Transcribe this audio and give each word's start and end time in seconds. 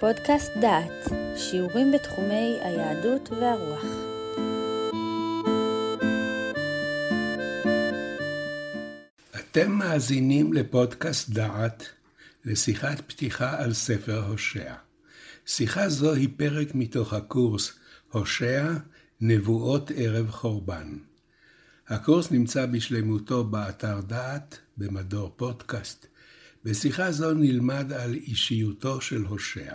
פודקאסט 0.00 0.52
דעת, 0.60 1.12
שיעורים 1.36 1.92
בתחומי 1.92 2.58
היהדות 2.62 3.28
והרוח. 3.30 3.84
אתם 9.34 9.72
מאזינים 9.72 10.52
לפודקאסט 10.52 11.30
דעת, 11.30 11.88
לשיחת 12.44 13.00
פתיחה 13.00 13.62
על 13.62 13.72
ספר 13.72 14.24
הושע. 14.26 14.74
שיחה 15.46 15.88
זו 15.88 16.14
היא 16.14 16.28
פרק 16.36 16.74
מתוך 16.74 17.12
הקורס 17.12 17.72
הושע, 18.12 18.72
נבואות 19.20 19.90
ערב 19.96 20.30
חורבן. 20.30 20.98
הקורס 21.88 22.30
נמצא 22.30 22.66
בשלמותו 22.66 23.44
באתר 23.44 24.00
דעת, 24.00 24.58
במדור 24.76 25.32
פודקאסט. 25.36 26.06
בשיחה 26.64 27.12
זו 27.12 27.34
נלמד 27.34 27.92
על 27.92 28.14
אישיותו 28.14 29.00
של 29.00 29.22
הושע. 29.22 29.74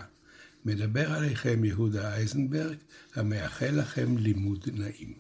מדבר 0.66 1.14
עליכם 1.14 1.66
יהודה 1.66 2.14
אייזנברג, 2.16 2.76
המאחל 3.16 3.72
לכם 3.72 4.18
לימוד 4.18 4.68
נעים. 4.74 5.14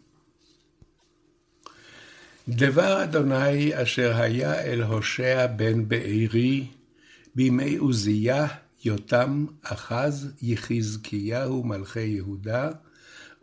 דבר 2.49 3.03
אדוני 3.03 3.81
אשר 3.81 4.15
היה 4.15 4.61
אל 4.61 4.83
הושע 4.83 5.47
בן 5.47 5.87
בארי, 5.87 6.67
בימי 7.35 7.75
עוזיה, 7.75 8.47
יותם, 8.83 9.45
אחז, 9.61 10.33
יחזקיהו 10.41 11.63
מלכי 11.63 12.01
יהודה, 12.01 12.69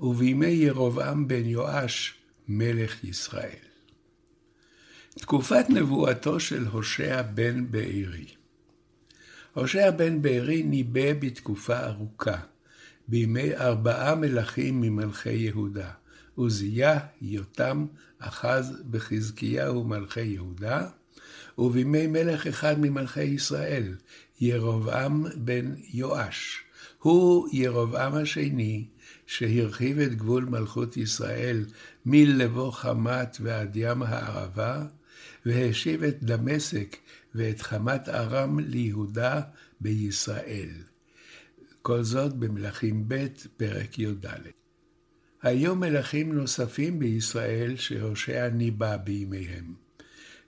ובימי 0.00 0.46
ירבעם 0.46 1.28
בן 1.28 1.46
יואש, 1.46 2.14
מלך 2.48 3.04
ישראל. 3.04 3.68
תקופת 5.18 5.66
נבואתו 5.70 6.40
של 6.40 6.66
הושע 6.66 7.22
בן 7.22 7.70
בארי 7.70 8.37
הושע 9.58 9.90
בן 9.90 10.22
בארי 10.22 10.62
ניבא 10.62 11.12
בתקופה 11.12 11.80
ארוכה, 11.80 12.36
בימי 13.08 13.56
ארבעה 13.56 14.14
מלכים 14.14 14.80
ממלכי 14.80 15.32
יהודה, 15.32 15.90
עוזיה, 16.34 16.98
יותם, 17.22 17.86
אחז 18.18 18.82
וחזקיהו 18.90 19.84
מלכי 19.84 20.20
יהודה, 20.20 20.86
ובימי 21.58 22.06
מלך 22.06 22.46
אחד 22.46 22.80
ממלכי 22.80 23.22
ישראל, 23.22 23.94
ירבעם 24.40 25.26
בן 25.36 25.74
יואש. 25.92 26.62
הוא 26.98 27.48
ירבעם 27.52 28.14
השני, 28.14 28.84
שהרחיב 29.26 29.98
את 29.98 30.14
גבול 30.14 30.44
מלכות 30.44 30.96
ישראל 30.96 31.64
מלבוא 32.06 32.70
חמת 32.70 33.36
ועד 33.40 33.76
ים 33.76 34.02
הערבה, 34.02 34.84
והשיב 35.46 36.02
את 36.02 36.22
דמשק 36.22 36.96
ואת 37.34 37.60
חמת 37.60 38.08
ארם 38.08 38.58
ליהודה 38.58 39.40
בישראל. 39.80 40.70
כל 41.82 42.02
זאת 42.02 42.34
במלכים 42.34 43.04
ב', 43.08 43.26
פרק 43.56 43.98
י"ד. 43.98 44.26
היו 45.42 45.74
מלכים 45.74 46.32
נוספים 46.32 46.98
בישראל 46.98 47.76
שהושע 47.76 48.48
ניבא 48.48 48.96
בימיהם. 48.96 49.74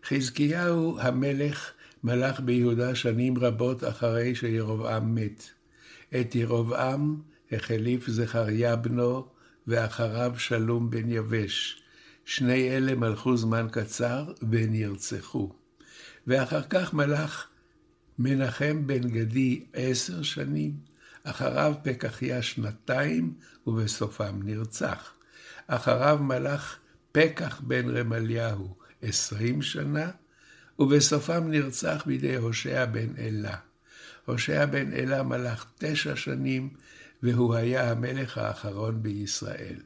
חזקיהו 0.05 0.99
המלך 1.01 1.73
מלך 2.05 2.41
ביהודה 2.41 2.95
שנים 2.95 3.39
רבות 3.39 3.85
אחרי 3.85 4.35
שירבעם 4.35 5.15
מת. 5.15 5.51
את 6.21 6.35
ירבעם 6.35 7.21
החליף 7.53 8.11
זכריה 8.11 8.77
בנו, 8.77 9.29
ואחריו 9.67 10.35
שלום 10.39 10.91
בן 10.91 11.11
יבש. 11.11 11.83
שני 12.25 12.71
אלה 12.71 12.95
מלכו 12.95 13.37
זמן 13.37 13.67
קצר 13.71 14.33
ונרצחו. 14.51 15.60
ואחר 16.27 16.63
כך 16.63 16.95
מלך 16.95 17.47
מנחם 18.19 18.87
בן 18.87 19.09
גדי 19.09 19.65
עשר 19.73 20.23
שנים, 20.23 20.73
אחריו 21.25 21.75
פקחיה 21.83 22.43
שנתיים, 22.43 23.35
ובסופם 23.67 24.41
נרצח. 24.45 25.13
אחריו 25.67 26.19
מלך 26.23 26.77
פקח 27.13 27.61
בן 27.61 27.97
רמליהו 27.97 28.75
עשרים 29.03 29.63
שנה, 29.63 30.11
ובסופם 30.79 31.51
נרצח 31.51 32.03
בידי 32.07 32.37
הושע 32.37 32.85
בן 32.85 33.17
אלה. 33.19 33.57
הושע 34.27 34.67
בן 34.67 34.93
אלה 34.93 35.23
מלך 35.23 35.67
תשע 35.79 36.17
שנים, 36.17 36.71
והוא 37.23 37.55
היה 37.55 37.91
המלך 37.91 38.39
האחרון 38.39 39.03
בישראל. 39.03 39.77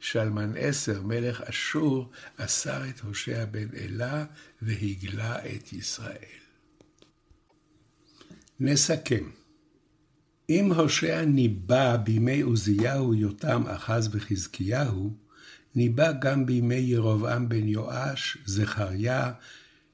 שלמן 0.00 0.52
עשר, 0.56 1.02
מלך 1.02 1.40
אשור, 1.40 2.10
אסר 2.36 2.88
את 2.88 3.00
הושע 3.00 3.44
בן 3.44 3.68
אלה 3.76 4.24
והגלה 4.62 5.38
את 5.46 5.72
ישראל. 5.72 6.38
נסכם. 8.60 9.24
אם 10.50 10.72
הושע 10.72 11.24
ניבא 11.24 11.96
בימי 11.96 12.40
עוזיהו, 12.40 13.14
יותם, 13.14 13.62
אחז 13.66 14.08
וחזקיהו, 14.12 15.14
ניבא 15.74 16.12
גם 16.12 16.46
בימי 16.46 16.74
ירבעם 16.74 17.48
בן 17.48 17.68
יואש, 17.68 18.38
זכריה, 18.46 19.32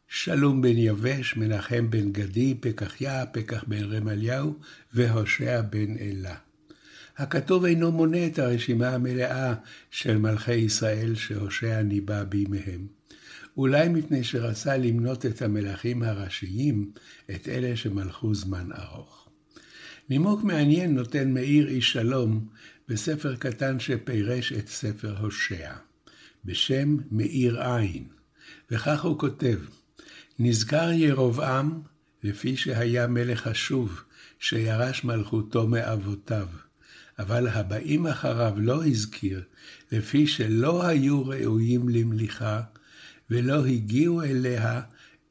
שלום 0.09 0.63
בן 0.63 0.79
יבש, 0.79 1.37
מנחם 1.37 1.91
בן 1.91 2.13
גדי, 2.13 2.55
פקחיה, 2.61 3.27
פקח 3.27 3.65
בן 3.67 3.85
רמליהו, 3.85 4.59
והושע 4.95 5.61
בן 5.61 5.97
אלה. 5.97 6.50
הכתוב 7.21 7.65
אינו 7.65 7.93
מונה 7.93 8.27
את 8.27 8.39
הרשימה 8.39 8.89
המלאה 8.89 9.55
של 9.91 10.19
מלכי 10.19 10.55
ישראל 10.55 11.15
שהושע 11.15 11.83
ניבא 11.83 12.25
בימיהם. 12.25 12.87
אולי 13.57 13.89
מפני 13.89 14.25
שרצה 14.25 14.77
למנות 14.77 15.27
את 15.27 15.43
המלכים 15.43 16.03
הראשיים, 16.03 16.91
את 17.31 17.49
אלה 17.49 17.77
שמלכו 17.77 18.35
זמן 18.35 18.69
ארוך. 18.79 19.29
נימוק 20.11 20.45
מעניין 20.45 20.95
נותן 20.95 21.35
מאיר 21.35 21.69
איש 21.69 21.93
שלום 21.93 22.49
בספר 22.89 23.37
קטן 23.37 23.81
שפירש 23.81 24.53
את 24.53 24.69
ספר 24.69 25.19
הושע, 25.19 25.73
בשם 26.45 26.97
מאיר 27.11 27.63
עין, 27.63 28.05
וכך 28.71 29.05
הוא 29.05 29.19
כותב: 29.19 29.59
נזכר 30.39 30.91
ירבעם, 30.93 31.81
לפי 32.23 32.57
שהיה 32.57 33.07
מלך 33.07 33.41
חשוב, 33.41 34.03
שירש 34.39 35.05
מלכותו 35.05 35.67
מאבותיו. 35.67 36.47
אבל 37.21 37.49
הבאים 37.49 38.07
אחריו 38.07 38.55
לא 38.57 38.87
הזכיר, 38.87 39.43
לפי 39.93 40.27
שלא 40.27 40.87
היו 40.87 41.27
ראויים 41.27 41.89
למליכה, 41.89 42.61
ולא 43.31 43.67
הגיעו 43.67 44.23
אליה, 44.23 44.81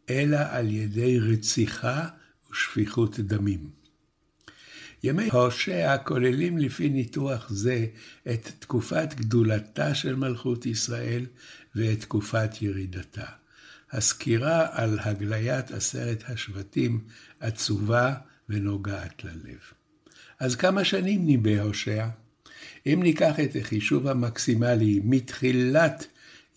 אלא 0.10 0.38
על 0.50 0.72
ידי 0.72 1.20
רציחה 1.20 2.08
ושפיכות 2.52 3.20
דמים. 3.20 3.70
ימי 5.04 5.30
הושע 5.32 5.98
כוללים 5.98 6.58
לפי 6.58 6.90
ניתוח 6.90 7.50
זה 7.50 7.86
את 8.32 8.52
תקופת 8.60 9.14
גדולתה 9.14 9.96
של 9.96 10.16
מלכות 10.16 10.66
ישראל 10.66 11.26
ואת 11.76 12.02
תקופת 12.02 12.62
ירידתה. 12.62 13.26
הסקירה 13.92 14.68
על 14.72 15.00
הגליית 15.02 15.72
עשרת 15.72 16.24
השבטים 16.28 17.04
עצובה 17.40 18.14
ונוגעת 18.50 19.24
ללב. 19.24 19.79
אז 20.40 20.56
כמה 20.56 20.84
שנים 20.84 21.26
ניבא 21.26 21.60
הושע? 21.60 22.08
אם 22.86 23.00
ניקח 23.04 23.40
את 23.40 23.56
החישוב 23.60 24.08
המקסימלי 24.08 25.00
מתחילת 25.04 26.08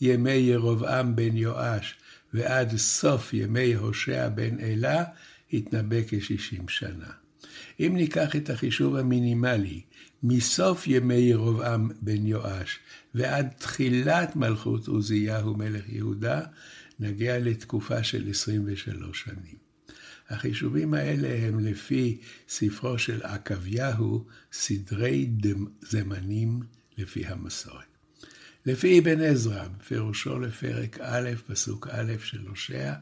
ימי 0.01 0.33
ירבעם 0.33 1.17
בן 1.17 1.37
יואש 1.37 1.95
ועד 2.35 2.77
סוף 2.77 3.35
ימי 3.35 3.75
הושע 3.75 4.29
בן 4.29 4.61
אלה, 4.61 5.05
התנבא 5.53 5.97
כ-60 6.09 6.63
שנה. 6.69 7.11
אם 7.81 7.93
ניקח 7.97 8.37
את 8.37 8.51
החישוב 8.51 8.97
המינימלי 8.97 9.81
מסוף 10.23 10.87
ימי 10.87 11.15
ירבעם 11.15 11.91
בן 12.03 12.27
יואש 12.27 12.79
ועד 13.15 13.49
תחילת 13.59 14.37
מלכות 14.37 14.89
עוזיהו 14.89 15.55
מלך 15.55 15.89
יהודה, 15.89 16.41
נגיע 17.01 17.39
לתקופה 17.39 18.03
של 18.03 18.31
23 18.31 19.25
שנים. 19.25 19.62
החישובים 20.33 20.95
האלה 20.95 21.49
הם 21.49 21.59
לפי 21.61 22.21
ספרו 22.49 22.99
של 22.99 23.23
עקביהו, 23.23 24.27
סדרי 24.53 25.31
זמנים 25.83 26.61
לפי 26.99 27.27
המסורת. 27.27 27.85
לפי 28.67 28.99
אבן 28.99 29.21
עזרא, 29.21 29.69
בפירושו 29.79 30.39
לפרק 30.39 30.99
א', 31.01 31.31
פסוק 31.47 31.89
א' 31.91 32.13
של 32.25 32.47
הושע, 32.47 32.93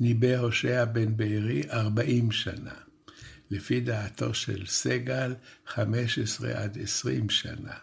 ניבא 0.00 0.36
הושע 0.36 0.84
בן 0.84 1.16
בארי 1.16 1.62
ארבעים 1.70 2.32
שנה. 2.32 2.74
לפי 3.50 3.80
דעתו 3.80 4.34
של 4.34 4.66
סגל, 4.66 5.34
חמש 5.66 6.18
עשרה 6.18 6.50
עד 6.50 6.78
עשרים 6.82 7.30
שנה. 7.30 7.74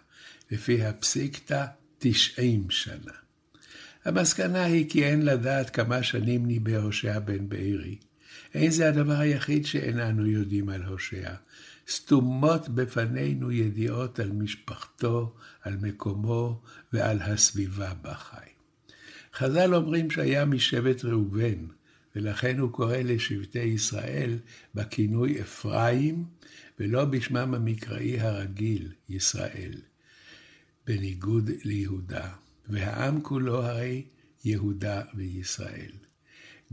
לפי 0.52 0.86
הפסיקתא, 0.86 1.66
תשעים 1.98 2.70
שנה. 2.70 3.14
המסקנה 4.06 4.64
היא 4.64 4.90
כי 4.90 5.06
אין 5.06 5.26
לדעת 5.26 5.70
כמה 5.70 6.04
שנים 6.04 6.46
ניבא 6.46 6.78
הושע 6.78 7.20
בן 7.20 7.50
בארי. 7.50 7.96
אין 8.54 8.72
זה 8.72 8.90
הדבר 8.90 9.14
היחיד 9.14 9.66
שאיננו 9.66 10.26
יודעים 10.26 10.70
על 10.70 10.84
הושע. 10.84 11.34
סתומות 11.90 12.70
בפנינו 12.70 13.52
ידיעות 13.52 14.20
על 14.20 14.32
משפחתו, 14.32 15.36
על 15.62 15.78
מקומו 15.82 16.62
ועל 16.94 17.22
הסביבה 17.22 17.94
בה 17.94 18.14
חי. 18.14 18.50
חז"ל 19.34 19.76
אומרים 19.76 20.12
שהיה 20.12 20.46
משבט 20.46 21.06
ראובן, 21.06 21.66
ולכן 22.16 22.60
הוא 22.60 22.72
קורא 22.72 22.98
לשבטי 22.98 23.60
ישראל 23.60 24.40
בכינוי 24.76 25.42
אפרים, 25.42 26.26
ולא 26.80 27.06
בשמם 27.06 27.54
המקראי 27.54 28.20
הרגיל, 28.20 28.92
ישראל, 29.10 29.74
בניגוד 30.88 31.50
ליהודה. 31.64 32.30
והעם 32.70 33.22
כולו 33.22 33.64
הרי 33.64 34.06
יהודה 34.46 35.02
וישראל. 35.16 35.92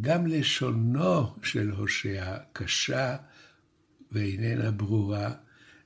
גם 0.00 0.26
לשונו 0.26 1.35
של 1.43 1.70
הושע 1.70 2.37
קשה 2.52 3.17
ואיננה 4.12 4.70
ברורה, 4.70 5.35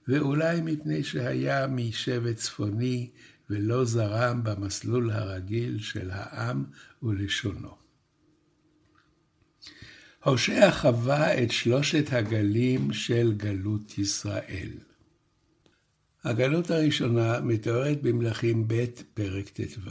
ואולי 0.08 0.60
מפני 0.60 1.04
שהיה 1.04 1.66
משבט 1.66 2.36
צפוני 2.36 3.10
ולא 3.50 3.84
זרם 3.84 4.44
במסלול 4.44 5.10
הרגיל 5.10 5.78
של 5.78 6.10
העם 6.10 6.64
ולשונו. 7.02 7.76
הושע 10.24 10.70
חווה 10.70 11.42
את 11.42 11.50
שלושת 11.50 12.12
הגלים 12.12 12.92
של 12.92 13.32
גלות 13.36 13.98
ישראל. 13.98 14.70
הגלות 16.24 16.70
הראשונה 16.70 17.40
מתוארת 17.40 18.02
במלכים 18.02 18.68
ב' 18.68 18.84
פרק 19.14 19.48
ט"ו. 19.48 19.90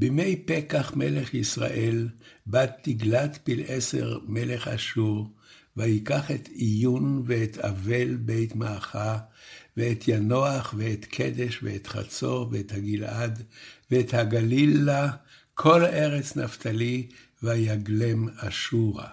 בימי 0.00 0.36
פקח 0.36 0.92
מלך 0.96 1.34
ישראל, 1.34 2.08
בת 2.46 2.72
תגלת 2.82 3.38
פלעשר 3.44 4.18
מלך 4.26 4.68
אשור, 4.68 5.32
ויקח 5.76 6.30
את 6.30 6.48
עיון 6.48 7.22
ואת 7.26 7.58
אבל 7.58 8.16
בית 8.16 8.56
מאחה, 8.56 9.18
ואת 9.76 10.04
ינוח 10.08 10.74
ואת 10.78 11.04
קדש 11.04 11.58
ואת 11.62 11.86
חצור 11.86 12.48
ואת 12.52 12.72
הגלעד, 12.72 13.42
ואת 13.90 14.14
הגלילה, 14.14 15.10
כל 15.54 15.84
ארץ 15.84 16.36
נפתלי, 16.36 17.08
ויגלם 17.42 18.28
אשורה. 18.36 19.08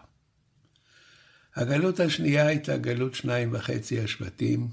הגלות 1.55 1.99
השנייה 1.99 2.47
הייתה 2.47 2.77
גלות 2.77 3.15
שניים 3.15 3.49
וחצי 3.53 3.99
השבטים, 3.99 4.67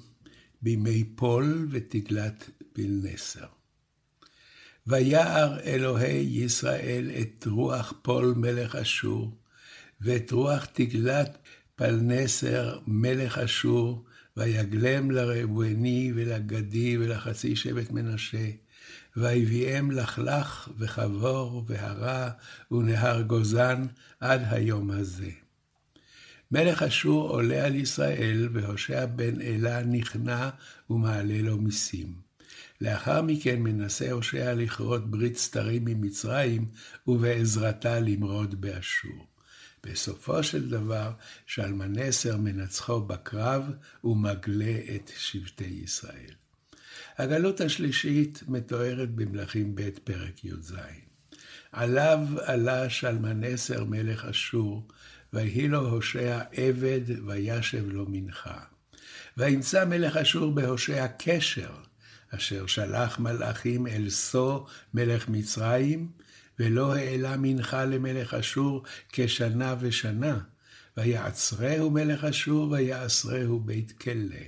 בימי 0.62 1.04
פול 1.04 1.68
ותגלת 1.70 2.50
פילנסר. 2.72 3.61
ויער 4.86 5.60
אלוהי 5.60 6.20
ישראל 6.44 7.10
את 7.20 7.46
רוח 7.46 7.94
פול 8.02 8.34
מלך 8.36 8.76
אשור, 8.76 9.36
ואת 10.00 10.32
רוח 10.32 10.64
תגלת 10.72 11.38
פלנסר 11.76 12.78
מלך 12.86 13.38
אשור, 13.38 14.04
ויגלם 14.36 15.10
לרבני 15.10 16.12
ולגדי 16.14 16.98
ולחצי 16.98 17.56
שבט 17.56 17.90
מנשה, 17.90 18.50
ויביאם 19.16 19.90
לחלך 19.90 20.68
וחבור 20.78 21.64
והרה 21.66 22.30
ונהר 22.70 23.22
גוזן 23.22 23.86
עד 24.20 24.42
היום 24.50 24.90
הזה. 24.90 25.30
מלך 26.50 26.82
אשור 26.82 27.28
עולה 27.28 27.64
על 27.64 27.74
ישראל, 27.74 28.48
והושע 28.52 29.06
בן 29.06 29.40
אלה 29.40 29.82
נכנע 29.82 30.50
ומעלה 30.90 31.42
לו 31.42 31.58
מיסים. 31.58 32.21
לאחר 32.82 33.22
מכן 33.22 33.60
מנסה 33.60 34.10
הושע 34.10 34.54
לכרות 34.54 35.10
ברית 35.10 35.36
סתרים 35.36 35.86
עם 35.86 36.00
מצרים, 36.00 36.66
ובעזרתה 37.06 38.00
למרוד 38.00 38.60
באשור. 38.60 39.26
בסופו 39.86 40.42
של 40.42 40.70
דבר, 40.70 41.10
שלמנסר 41.46 42.36
מנצחו 42.36 43.00
בקרב 43.00 43.70
ומגלה 44.04 44.74
את 44.94 45.10
שבטי 45.16 45.80
ישראל. 45.84 46.34
הגלות 47.18 47.60
השלישית 47.60 48.42
מתוארת 48.48 49.14
במלכים 49.14 49.74
ב' 49.74 49.90
פרק 50.04 50.44
י"ז. 50.44 50.74
עליו 51.72 52.18
עלה 52.44 52.90
שלמנסר 52.90 53.84
מלך 53.84 54.24
אשור, 54.24 54.88
ויהי 55.32 55.68
לו 55.68 55.88
הושע 55.88 56.40
עבד, 56.52 57.26
וישב 57.26 57.88
לו 57.88 58.06
מנחה. 58.08 58.58
וימצא 59.36 59.84
מלך 59.84 60.16
אשור 60.16 60.54
בהושע 60.54 61.06
קשר, 61.18 61.72
אשר 62.34 62.66
שלח 62.66 63.18
מלאכים 63.18 63.86
אל 63.86 64.10
סו 64.10 64.66
מלך 64.94 65.28
מצרים, 65.28 66.10
ולא 66.58 66.94
העלה 66.94 67.36
מנחה 67.36 67.84
למלך 67.84 68.34
אשור 68.34 68.82
כשנה 69.12 69.76
ושנה. 69.80 70.38
ויעצרהו 70.96 71.90
מלך 71.90 72.24
אשור, 72.24 72.70
ויעשרהו 72.70 73.60
בית 73.60 73.92
כלא. 73.92 74.44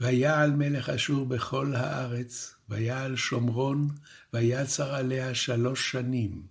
ויעל 0.00 0.50
מלך 0.50 0.88
אשור 0.88 1.26
בכל 1.26 1.74
הארץ, 1.74 2.54
ויעל 2.68 3.16
שומרון, 3.16 3.88
ויצר 4.32 4.94
עליה 4.94 5.34
שלוש 5.34 5.90
שנים. 5.90 6.42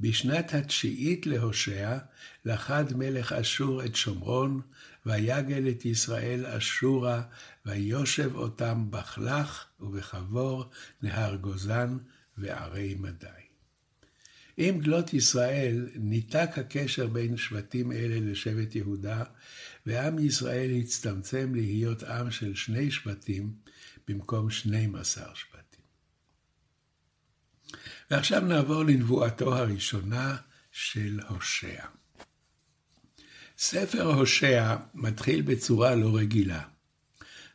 בשנת 0.00 0.54
התשיעית 0.54 1.26
להושע, 1.26 1.98
לכד 2.44 2.84
מלך 2.96 3.32
אשור 3.32 3.84
את 3.84 3.96
שומרון, 3.96 4.60
ויגל 5.06 5.68
את 5.68 5.84
ישראל 5.84 6.46
אשורה, 6.46 7.22
ויושב 7.66 8.36
אותם 8.36 8.86
בחלך 8.90 9.66
ובחבור, 9.80 10.64
נהר 11.02 11.36
גוזן 11.36 11.98
וערי 12.38 12.94
מדי. 12.94 13.26
עם 14.56 14.78
גלות 14.78 15.14
ישראל 15.14 15.88
ניתק 15.94 16.50
הקשר 16.56 17.06
בין 17.06 17.36
שבטים 17.36 17.92
אלה 17.92 18.30
לשבט 18.30 18.74
יהודה, 18.74 19.24
ועם 19.86 20.18
ישראל 20.18 20.70
הצטמצם 20.70 21.54
להיות 21.54 22.02
עם 22.02 22.30
של 22.30 22.54
שני 22.54 22.90
שבטים 22.90 23.54
במקום 24.08 24.50
שנים 24.50 24.94
עשר 24.94 25.34
שבטים. 25.34 25.84
ועכשיו 28.10 28.40
נעבור 28.40 28.82
לנבואתו 28.82 29.56
הראשונה 29.56 30.36
של 30.72 31.20
הושע. 31.28 31.84
ספר 33.58 34.02
הושע 34.02 34.76
מתחיל 34.94 35.42
בצורה 35.42 35.94
לא 35.94 36.16
רגילה. 36.16 36.75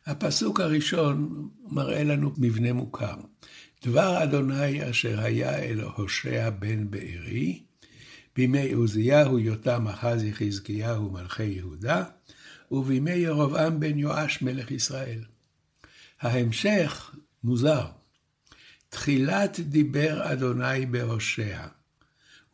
הפסוק 0.06 0.60
הראשון 0.60 1.48
מראה 1.68 2.04
לנו 2.04 2.32
מבנה 2.38 2.72
מוכר. 2.72 3.14
דבר 3.84 4.22
אדוני 4.22 4.90
אשר 4.90 5.20
היה 5.20 5.58
אל 5.58 5.80
הושע 5.80 6.50
בן 6.50 6.90
בארי, 6.90 7.62
בימי 8.36 8.72
עוזיהו, 8.72 9.38
יותם, 9.38 9.88
אחזי, 9.88 10.32
חזקיהו, 10.32 11.10
מלכי 11.10 11.44
יהודה, 11.44 12.04
ובימי 12.70 13.10
ירבעם 13.10 13.80
בן 13.80 13.98
יואש, 13.98 14.42
מלך 14.42 14.70
ישראל. 14.70 15.24
ההמשך 16.20 17.14
מוזר. 17.44 17.86
תחילת 18.88 19.60
דיבר 19.60 20.32
אדוני 20.32 20.86
בהושע, 20.86 21.66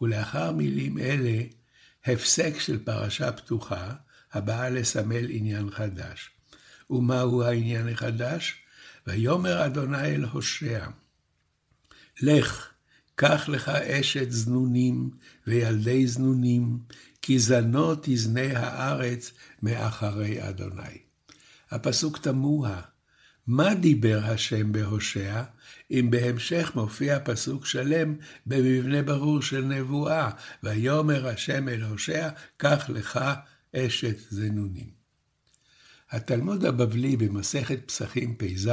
ולאחר 0.00 0.52
מילים 0.52 0.98
אלה, 0.98 1.42
הפסק 2.04 2.58
של 2.58 2.84
פרשה 2.84 3.32
פתוחה, 3.32 3.92
הבאה 4.32 4.70
לסמל 4.70 5.26
עניין 5.30 5.70
חדש. 5.70 6.37
ומהו 6.90 7.42
העניין 7.42 7.88
החדש? 7.88 8.54
ויאמר 9.06 9.66
אדוני 9.66 10.14
אל 10.14 10.24
הושע, 10.24 10.86
לך, 12.20 12.70
קח 13.14 13.48
לך 13.48 13.68
אשת 13.68 14.30
זנונים 14.30 15.10
וילדי 15.46 16.06
זנונים, 16.06 16.78
כי 17.22 17.38
זנו 17.38 17.94
תזנה 18.02 18.58
הארץ 18.58 19.32
מאחרי 19.62 20.48
אדוני. 20.48 20.98
הפסוק 21.70 22.18
תמוה, 22.18 22.80
מה 23.46 23.74
דיבר 23.74 24.20
השם 24.24 24.72
בהושע, 24.72 25.42
אם 25.90 26.08
בהמשך 26.10 26.72
מופיע 26.74 27.18
פסוק 27.24 27.66
שלם 27.66 28.14
במבנה 28.46 29.02
ברור 29.02 29.42
של 29.42 29.64
נבואה, 29.64 30.30
ויאמר 30.62 31.28
השם 31.28 31.68
אל 31.68 31.82
הושע, 31.82 32.28
קח 32.56 32.90
לך 32.90 33.20
אשת 33.76 34.16
זנונים. 34.30 34.97
התלמוד 36.10 36.64
הבבלי 36.64 37.16
במסכת 37.16 37.78
פסחים 37.86 38.36
פ"ז 38.38 38.70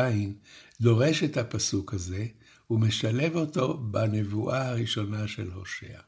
דורש 0.81 1.23
את 1.23 1.37
הפסוק 1.37 1.93
הזה 1.93 2.25
ומשלב 2.69 3.35
אותו 3.35 3.77
בנבואה 3.77 4.69
הראשונה 4.69 5.27
של 5.27 5.51
הושע. 5.51 5.99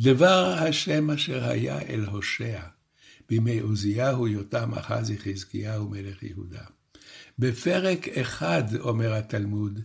דבר 0.00 0.54
השם 0.58 1.10
אשר 1.10 1.44
היה 1.44 1.82
אל 1.82 2.04
הושע 2.04 2.60
בימי 3.28 3.58
עוזיהו, 3.58 4.28
יותם, 4.28 4.74
אחזי, 4.74 5.18
חזקיהו, 5.18 5.88
מלך 5.88 6.22
יהודה. 6.22 6.64
בפרק 7.38 8.08
אחד, 8.08 8.62
אומר 8.78 9.14
התלמוד, 9.14 9.80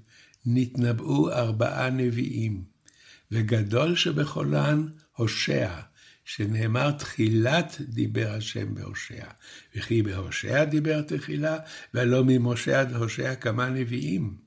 נתנבאו 0.45 1.31
ארבעה 1.31 1.89
נביאים, 1.89 2.63
וגדול 3.31 3.95
שבכולן 3.95 4.87
הושע, 5.15 5.79
שנאמר 6.25 6.91
תחילת 6.91 7.75
דיבר 7.79 8.33
השם 8.37 8.75
בהושע. 8.75 9.25
וכי 9.75 10.01
בהושע 10.01 10.63
דיבר 10.63 11.01
תחילה, 11.01 11.57
ולא 11.93 12.23
ממשה 12.25 12.79
עד 12.79 12.93
הושע 12.93 13.35
כמה 13.35 13.69
נביאים. 13.69 14.37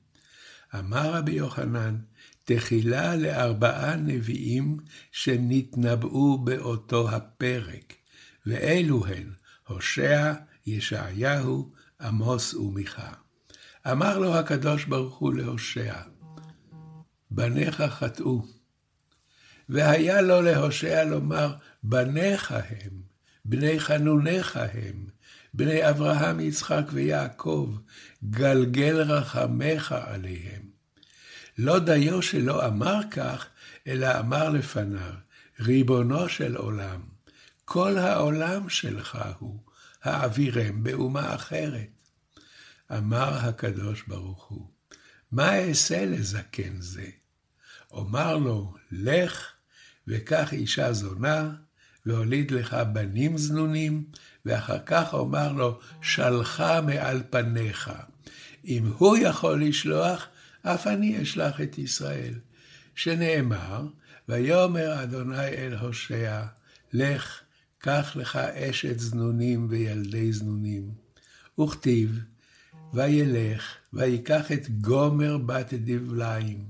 אמר 0.79 1.13
רבי 1.13 1.31
יוחנן, 1.31 1.95
תחילה 2.43 3.15
לארבעה 3.15 3.95
נביאים 3.95 4.77
שנתנבאו 5.11 6.37
באותו 6.37 7.09
הפרק, 7.09 7.93
ואלו 8.45 9.05
הן 9.05 9.29
הושע, 9.67 10.33
ישעיהו, 10.65 11.71
עמוס 12.01 12.53
ומיכה. 12.53 13.13
אמר 13.91 14.19
לו 14.19 14.35
הקדוש 14.35 14.85
ברוך 14.85 15.17
הוא 15.17 15.33
להושע, 15.33 15.95
בניך 17.31 17.81
חטאו, 17.81 18.45
והיה 19.69 20.21
לו 20.21 20.41
להושע 20.41 21.03
לומר, 21.03 21.53
בניך 21.83 22.51
הם, 22.51 23.01
בני 23.45 23.79
חנוניך 23.79 24.59
הם, 24.73 25.07
בני 25.53 25.89
אברהם, 25.89 26.39
יצחק 26.39 26.83
ויעקב, 26.91 27.75
גלגל 28.29 29.01
רחמך 29.01 29.91
עליהם. 29.91 30.61
לא 31.57 31.79
דיו 31.79 32.21
שלא 32.21 32.67
אמר 32.67 32.99
כך, 33.11 33.47
אלא 33.87 34.19
אמר 34.19 34.49
לפניו, 34.49 35.13
ריבונו 35.59 36.29
של 36.29 36.55
עולם, 36.55 37.01
כל 37.65 37.97
העולם 37.97 38.69
שלך 38.69 39.17
הוא, 39.39 39.59
העבירם 40.03 40.83
באומה 40.83 41.35
אחרת. 41.35 41.89
אמר 42.97 43.37
הקדוש 43.37 44.03
ברוך 44.07 44.43
הוא, 44.43 44.69
מה 45.31 45.59
אעשה 45.59 46.05
לזקן 46.05 46.81
זה? 46.81 47.07
אומר 47.91 48.37
לו, 48.37 48.73
לך 48.91 49.51
וקח 50.07 50.53
אישה 50.53 50.93
זונה, 50.93 51.51
והוליד 52.05 52.51
לך 52.51 52.73
בנים 52.93 53.37
זנונים, 53.37 54.03
ואחר 54.45 54.79
כך 54.85 55.13
אומר 55.13 55.51
לו, 55.51 55.79
שלחה 56.01 56.81
מעל 56.81 57.23
פניך. 57.29 57.91
אם 58.65 58.91
הוא 58.97 59.17
יכול 59.17 59.63
לשלוח, 59.63 60.27
אף 60.61 60.87
אני 60.87 61.21
אשלח 61.21 61.61
את 61.61 61.77
ישראל. 61.77 62.33
שנאמר, 62.95 63.87
ויאמר 64.29 65.03
אדוני 65.03 65.47
אל 65.47 65.73
הושע, 65.73 66.41
לך, 66.93 67.39
קח 67.77 68.15
לך 68.15 68.35
אשת 68.35 68.99
זנונים 68.99 69.67
וילדי 69.69 70.33
זנונים. 70.33 70.91
וכתיב, 71.59 72.19
וילך, 72.93 73.75
ויקח 73.93 74.51
את 74.51 74.69
גומר 74.69 75.37
בת 75.37 75.73
דבליים. 75.73 76.65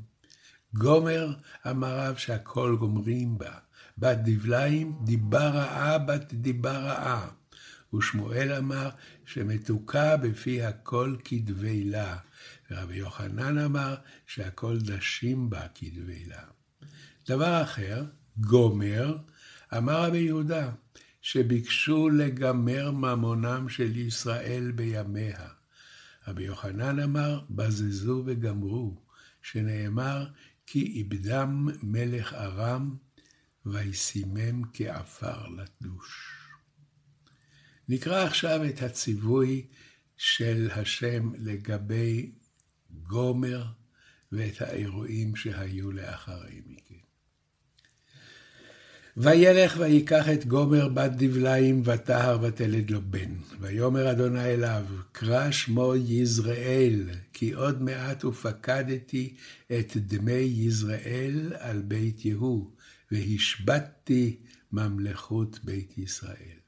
גומר 0.73 1.33
אמר 1.69 1.99
רב 1.99 2.15
שהכל 2.15 2.75
גומרים 2.79 3.37
בה. 3.37 3.51
בת 3.99 4.17
דבליים, 4.23 4.95
דיבה 5.03 5.49
רעה 5.49 5.97
בת 5.97 6.33
דיבה 6.33 6.77
רעה. 6.77 7.27
ושמואל 7.93 8.53
אמר 8.53 8.89
שמתוקה 9.25 10.17
בפי 10.17 10.63
הכל 10.63 11.15
כדבלה. 11.23 12.17
ורבי 12.71 12.95
יוחנן 12.95 13.57
אמר 13.57 13.95
שהכל 14.27 14.79
דשים 14.79 15.49
בה 15.49 15.67
כדבלה. 15.75 16.43
דבר 17.29 17.63
אחר, 17.63 18.03
גומר, 18.37 19.17
אמר 19.77 20.03
רבי 20.03 20.17
יהודה, 20.17 20.71
שביקשו 21.21 22.09
לגמר 22.09 22.91
ממונם 22.91 23.69
של 23.69 23.97
ישראל 23.97 24.71
בימיה. 24.75 25.47
רבי 26.27 26.43
יוחנן 26.43 26.99
אמר, 26.99 27.41
בזזו 27.49 28.23
וגמרו, 28.25 29.01
שנאמר, 29.41 30.25
כי 30.65 30.79
איבדם 30.79 31.67
מלך 31.83 32.33
ארם, 32.33 32.95
וישימם 33.65 34.61
כעפר 34.73 35.47
לתלוש. 35.47 36.39
נקרא 37.89 38.23
עכשיו 38.23 38.65
את 38.65 38.81
הציווי 38.81 39.67
של 40.17 40.69
השם 40.75 41.31
לגבי 41.37 42.31
גומר 42.89 43.65
ואת 44.31 44.61
האירועים 44.61 45.35
שהיו 45.35 45.91
לאחרי 45.91 46.61
מכן. 46.65 46.99
וילך 49.17 49.77
ויקח 49.79 50.29
את 50.29 50.45
גומר 50.45 50.89
בת 50.89 51.11
דבליים 51.17 51.81
וטהר 51.85 52.39
ותלד 52.41 52.89
לו 52.89 53.01
בן. 53.01 53.35
ויאמר 53.59 54.11
אדוני 54.11 54.45
אליו, 54.45 54.85
קרא 55.11 55.51
שמו 55.51 55.95
יזרעאל, 55.95 57.09
כי 57.33 57.51
עוד 57.51 57.81
מעט 57.81 58.25
ופקדתי 58.25 59.35
את 59.71 59.97
דמי 59.97 60.33
יזרעאל 60.33 61.53
על 61.59 61.81
בית 61.81 62.25
יהוא, 62.25 62.71
והשבתתי 63.11 64.39
ממלכות 64.71 65.59
בית 65.63 65.97
ישראל. 65.97 66.59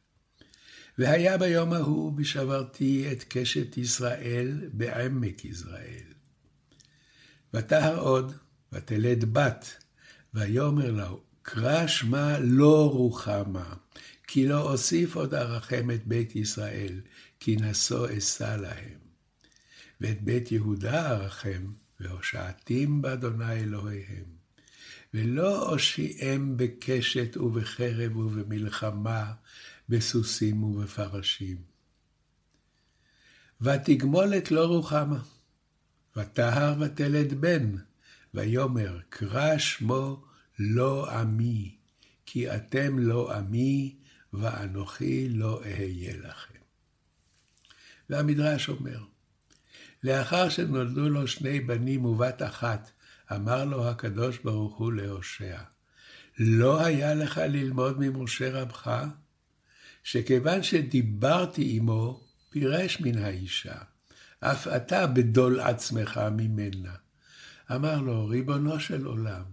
והיה 0.98 1.38
ביום 1.38 1.74
ההוא 1.74 2.14
בשברתי 2.14 3.12
את 3.12 3.24
קשת 3.28 3.78
ישראל 3.78 4.70
בעמק 4.74 5.46
יזרעאל. 5.46 6.14
ותהר 7.54 8.00
עוד, 8.00 8.34
ותלד 8.74 9.34
בת, 9.34 9.84
ויאמר 10.34 10.92
לו, 10.92 11.24
קרא 11.42 11.88
שמה 11.88 12.40
לא 12.40 12.90
רוחמה, 12.92 13.74
כי 14.28 14.48
לא 14.48 14.72
אוסיף 14.72 15.16
עוד 15.16 15.34
ארחם 15.34 15.92
את 15.92 16.08
בית 16.08 16.36
ישראל, 16.36 17.02
כי 17.40 17.56
נשוא 17.56 18.08
אשא 18.18 18.58
להם. 18.62 19.00
ואת 20.02 20.22
בית 20.22 20.52
יהודה 20.52 21.12
ארחם, 21.12 21.72
והושעתים 22.00 23.02
באדוני 23.02 23.54
אלוהיהם. 23.54 24.41
ולא 25.14 25.72
אושיעם 25.72 26.58
בקשת 26.58 27.38
ובחרב 27.38 28.18
ובמלחמה, 28.18 29.32
בסוסים 29.90 30.64
ובפרשים. 30.64 31.58
ותגמולת 33.62 34.52
לא 34.52 34.66
רוחמה, 34.66 35.20
וטהר 36.16 36.76
ותלד 36.80 37.34
בן, 37.34 37.76
ויאמר 38.34 39.00
קרא 39.10 39.58
שמו 39.58 40.24
לא 40.60 41.12
עמי, 41.12 41.76
כי 42.26 42.56
אתם 42.56 43.00
לא 43.00 43.38
עמי, 43.38 43.96
ואנוכי 44.34 45.30
לא 45.30 45.62
אהיה 45.62 46.18
לכם. 46.18 46.60
והמדרש 48.10 48.70
אומר, 48.70 49.04
לאחר 50.04 50.50
שנולדו 50.50 51.10
לו 51.10 51.28
שני 51.28 51.60
בנים 51.60 52.06
ובת 52.06 52.42
אחת, 52.42 52.92
אמר 53.36 53.66
לו 53.66 53.90
הקדוש 53.90 54.38
ברוך 54.38 54.78
הוא 54.78 54.94
להושע, 54.94 55.58
לא 56.40 56.86
היה 56.86 57.14
לך 57.14 57.38
ללמוד 57.38 58.00
ממשה 58.00 58.62
רבך? 58.62 59.06
שכיוון 60.04 60.64
שדיברתי 60.64 61.78
עמו, 61.78 62.22
פירש 62.50 63.02
מן 63.02 63.18
האישה, 63.18 63.76
אף 64.40 64.68
אתה 64.68 65.08
בדול 65.08 65.60
עצמך 65.60 66.22
ממנה. 66.32 66.96
אמר 67.76 68.02
לו, 68.02 68.28
ריבונו 68.28 68.80
של 68.80 69.06
עולם, 69.06 69.44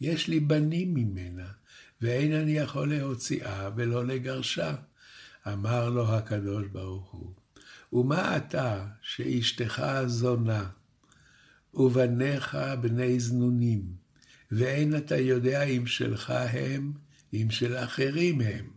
יש 0.00 0.28
לי 0.28 0.40
בנים 0.40 0.94
ממנה, 0.94 1.46
ואין 2.00 2.32
אני 2.32 2.52
יכול 2.52 2.94
להוציאה 2.94 3.70
ולא 3.76 4.06
לגרשה. 4.06 4.74
אמר 5.52 5.88
לו 5.88 6.14
הקדוש 6.14 6.66
ברוך 6.66 7.10
הוא, 7.10 7.32
ומה 7.92 8.36
אתה 8.36 8.86
שאשתך 9.02 9.82
זונה, 10.06 10.68
ובניך 11.78 12.58
בני 12.80 13.20
זנונים, 13.20 13.82
ואין 14.50 14.96
אתה 14.96 15.16
יודע 15.16 15.62
אם 15.62 15.86
שלך 15.86 16.30
הם, 16.30 16.92
אם 17.32 17.46
של 17.50 17.76
אחרים 17.76 18.40
הם. 18.40 18.70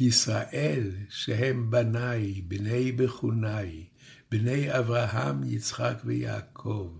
ישראל, 0.00 0.90
שהם 1.08 1.70
בניי, 1.70 2.42
בני 2.42 2.92
בחוני, 2.92 3.84
בני 4.30 4.78
אברהם, 4.78 5.44
יצחק 5.44 5.98
ויעקב, 6.04 6.98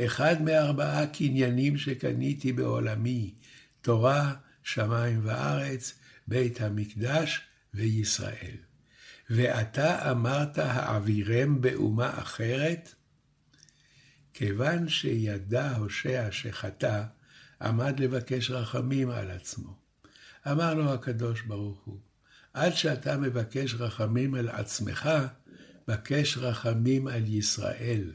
אחד 0.00 0.42
מארבעה 0.42 1.06
קניינים 1.06 1.78
שקניתי 1.78 2.52
בעולמי, 2.52 3.34
תורה, 3.80 4.34
שמיים 4.62 5.20
וארץ, 5.22 5.94
בית 6.28 6.60
המקדש 6.60 7.40
וישראל. 7.74 8.56
ואתה 9.30 10.10
אמרת 10.10 10.58
העבירם 10.58 11.60
באומה 11.60 12.18
אחרת? 12.18 12.94
כיוון 14.34 14.88
שידע 14.88 15.76
הושע 15.76 16.28
שחטא, 16.30 17.02
עמד 17.62 18.00
לבקש 18.00 18.50
רחמים 18.50 19.10
על 19.10 19.30
עצמו. 19.30 19.76
אמר 20.50 20.74
לו 20.74 20.92
הקדוש 20.92 21.40
ברוך 21.42 21.84
הוא, 21.84 22.00
עד 22.52 22.74
שאתה 22.74 23.16
מבקש 23.16 23.74
רחמים 23.74 24.34
על 24.34 24.48
עצמך, 24.48 25.10
בקש 25.88 26.38
רחמים 26.38 27.06
על 27.06 27.24
ישראל, 27.26 28.12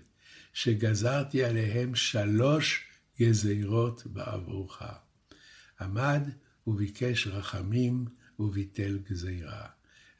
שגזרתי 0.53 1.43
עליהם 1.43 1.95
שלוש 1.95 2.87
גזירות 3.19 4.03
בעבורך. 4.05 4.81
עמד 5.81 6.21
וביקש 6.67 7.27
רחמים 7.27 8.05
וביטל 8.39 8.99
גזירה, 9.09 9.65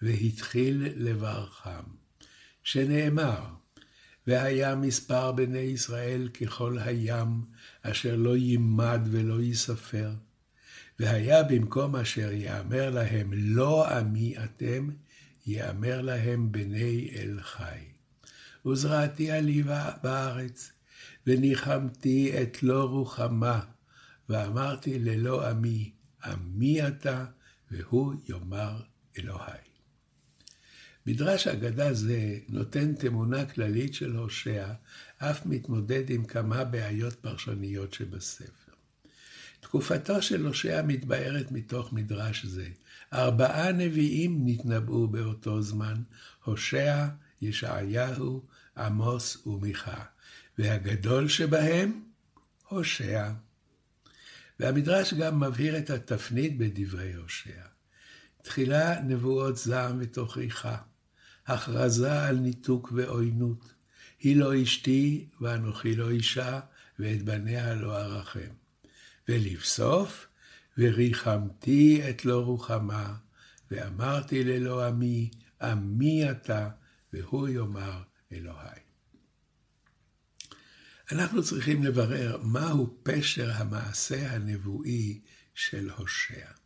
והתחיל 0.02 0.88
לברכם, 0.96 1.84
שנאמר, 2.64 3.59
והיה 4.30 4.76
מספר 4.76 5.32
בני 5.32 5.58
ישראל 5.58 6.28
ככל 6.28 6.78
הים, 6.80 7.42
אשר 7.82 8.16
לא 8.16 8.38
יימד 8.38 9.00
ולא 9.12 9.42
ייספר. 9.42 10.12
והיה 11.00 11.44
במקום 11.44 11.96
אשר 11.96 12.32
יאמר 12.32 12.90
להם 12.90 13.30
לא 13.34 13.90
עמי 13.98 14.36
אתם, 14.44 14.90
יאמר 15.48 16.02
להם 16.02 16.52
בני 16.52 17.10
אל 17.16 17.40
חי. 17.42 17.80
וזרעתי 18.66 19.32
עלי 19.32 19.64
בארץ, 20.04 20.72
וניחמתי 21.28 22.42
את 22.42 22.64
לא 22.64 22.84
רוחמה, 22.84 23.60
ואמרתי 24.30 25.00
ללא 25.00 25.50
עמי, 25.50 25.92
עמי 26.24 26.88
אתה, 26.88 27.26
והוא 27.72 28.14
יאמר 28.30 28.82
אלוהי. 29.20 29.69
מדרש 31.10 31.48
אגדה 31.48 31.94
זה 31.94 32.38
נותן 32.50 32.94
תמונה 32.94 33.46
כללית 33.46 33.94
של 33.94 34.16
הושע, 34.16 34.68
אף 35.18 35.46
מתמודד 35.46 36.10
עם 36.10 36.26
כמה 36.26 36.64
בעיות 36.64 37.14
פרשניות 37.14 37.94
שבספר. 37.94 38.72
תקופתו 39.60 40.22
של 40.22 40.46
הושע 40.46 40.82
מתבארת 40.88 41.52
מתוך 41.52 41.94
מדרש 41.94 42.46
זה. 42.46 42.68
ארבעה 43.14 43.72
נביאים 43.72 44.42
נתנבאו 44.46 45.08
באותו 45.08 45.62
זמן, 45.62 46.02
הושע, 46.44 47.08
ישעיהו, 47.42 48.46
עמוס 48.78 49.48
ומיכה, 49.48 50.04
והגדול 50.58 51.28
שבהם, 51.28 52.04
הושע. 52.68 53.32
והמדרש 54.60 55.14
גם 55.14 55.40
מבהיר 55.40 55.78
את 55.78 55.90
התפנית 55.90 56.58
בדברי 56.58 57.14
הושע. 57.14 57.62
תחילה 58.42 59.02
נבואות 59.02 59.58
זעם 59.58 59.98
ותוכיחה, 60.02 60.78
הכרזה 61.50 62.24
על 62.28 62.36
ניתוק 62.36 62.92
ועוינות. 62.96 63.74
היא 64.20 64.36
לא 64.36 64.64
אשתי 64.64 65.26
ואנוכי 65.42 65.96
לא 65.96 66.10
אישה, 66.10 66.60
ואת 67.00 67.24
בניה 67.24 67.74
לא 67.74 68.02
ארחם. 68.02 68.54
ולבסוף, 69.28 70.28
וריחמתי 70.78 72.10
את 72.10 72.26
לא 72.26 72.46
רוחמה, 72.46 73.16
ואמרתי 73.72 74.44
ללא 74.44 74.88
עמי, 74.88 75.30
עמי 75.62 76.32
אתה, 76.32 76.70
והוא 77.14 77.48
יאמר 77.48 78.02
אלוהי. 78.32 78.80
אנחנו 81.12 81.44
צריכים 81.44 81.84
לברר 81.84 82.38
מהו 82.44 82.98
פשר 83.04 83.52
המעשה 83.54 84.32
הנבואי 84.32 85.22
של 85.56 85.90
הושע. 85.90 86.59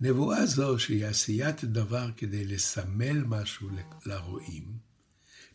נבואה 0.00 0.46
זו, 0.46 0.78
שהיא 0.78 1.06
עשיית 1.06 1.64
דבר 1.64 2.10
כדי 2.16 2.44
לסמל 2.44 3.24
משהו 3.24 3.68
לרועים, 4.06 4.64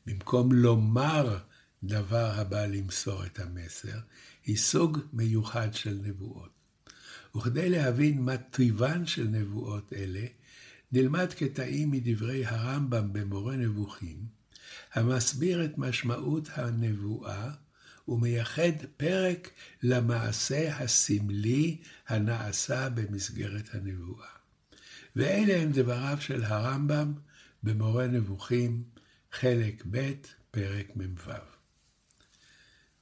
במקום 0.05 0.51
לומר 0.51 1.37
דבר 1.83 2.31
הבא 2.35 2.65
למסור 2.65 3.25
את 3.25 3.39
המסר, 3.39 3.99
היא 4.45 4.57
סוג 4.57 4.99
מיוחד 5.13 5.73
של 5.73 5.99
נבואות. 6.03 6.51
וכדי 7.35 7.69
להבין 7.69 8.21
מה 8.21 8.37
טיבן 8.37 9.05
של 9.05 9.27
נבואות 9.27 9.93
אלה, 9.93 10.25
נלמד 10.91 11.33
קטעים 11.33 11.91
מדברי 11.91 12.45
הרמב"ם 12.45 13.13
במורה 13.13 13.55
נבוכים, 13.55 14.25
המסביר 14.93 15.65
את 15.65 15.77
משמעות 15.77 16.49
הנבואה 16.53 17.51
ומייחד 18.11 18.85
פרק 18.97 19.49
למעשה 19.83 20.77
הסמלי 20.77 21.77
הנעשה 22.07 22.89
במסגרת 22.89 23.69
הנבואה. 23.73 24.27
ואלה 25.15 25.61
הם 25.61 25.71
דבריו 25.71 26.17
של 26.19 26.43
הרמב"ם 26.43 27.13
במורה 27.63 28.07
נבוכים, 28.07 28.83
חלק 29.31 29.83
ב', 29.91 30.11
פרק 30.51 30.87
מ"ו. 30.95 31.31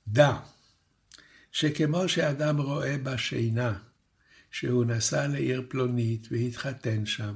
דע 0.08 0.40
שכמו 1.52 2.10
שאדם 2.10 2.58
רואה 2.58 2.98
בשינה, 3.04 3.80
שהוא 4.52 4.86
נסע 4.86 5.28
לעיר 5.28 5.64
פלונית 5.70 6.28
והתחתן 6.32 7.06
שם, 7.06 7.36